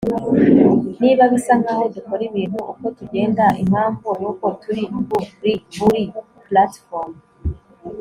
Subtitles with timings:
[1.01, 4.83] niba bisa nkaho dukora ibintu uko tugenda, impamvu nuko turi.
[5.41, 6.01] kuri buri
[6.47, 7.11] platform